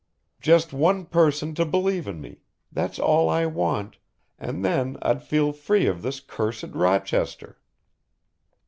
Just 0.41 0.73
one 0.73 1.05
person 1.05 1.53
to 1.53 1.63
believe 1.63 2.07
in 2.07 2.19
me, 2.19 2.41
that's 2.71 2.97
all 2.97 3.29
I 3.29 3.45
want 3.45 3.99
and 4.39 4.65
then 4.65 4.97
I'd 5.03 5.21
feel 5.21 5.53
free 5.53 5.85
of 5.85 6.01
this 6.01 6.19
cursed 6.19 6.73
Rochester. 6.73 7.59